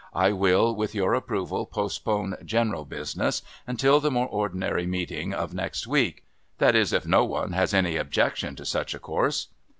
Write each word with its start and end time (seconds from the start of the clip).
I 0.15 0.31
will, 0.31 0.73
with 0.75 0.95
your 0.95 1.13
approval, 1.13 1.67
postpone 1.67 2.37
general 2.43 2.85
business 2.85 3.43
until 3.67 3.99
the 3.99 4.09
more 4.09 4.25
ordinary 4.27 4.87
meeting 4.87 5.31
of 5.31 5.53
next 5.53 5.85
week. 5.85 6.23
That 6.57 6.73
is 6.75 6.91
if 6.91 7.05
no 7.05 7.23
one 7.23 7.51
has 7.51 7.71
any 7.71 7.97
objection 7.97 8.55
to 8.55 8.65
such 8.65 8.95
a 8.95 8.99
course?" 8.99 9.49